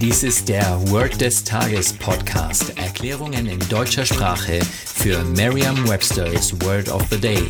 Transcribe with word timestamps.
Dies 0.00 0.22
ist 0.22 0.48
der 0.48 0.80
Word 0.90 1.20
des 1.20 1.44
Tages 1.44 1.92
Podcast. 1.92 2.78
Erklärungen 2.78 3.46
in 3.46 3.58
deutscher 3.68 4.06
Sprache 4.06 4.60
für 4.62 5.22
Merriam-Webster's 5.24 6.58
Word 6.62 6.88
of 6.88 7.04
the 7.10 7.20
Day. 7.20 7.42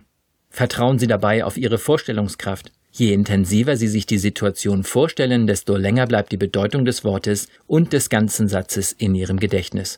Vertrauen 0.49 0.97
Sie 0.97 1.07
dabei 1.07 1.43
auf 1.43 1.57
Ihre 1.57 1.77
Vorstellungskraft. 1.77 2.71
Je 2.89 3.11
intensiver 3.11 3.75
Sie 3.75 3.89
sich 3.89 4.05
die 4.05 4.17
Situation 4.17 4.85
vorstellen, 4.85 5.45
desto 5.45 5.75
länger 5.75 6.07
bleibt 6.07 6.31
die 6.31 6.37
Bedeutung 6.37 6.85
des 6.85 7.03
Wortes 7.03 7.49
und 7.67 7.91
des 7.91 8.09
ganzen 8.09 8.47
Satzes 8.47 8.93
in 8.93 9.13
Ihrem 9.13 9.41
Gedächtnis. 9.41 9.97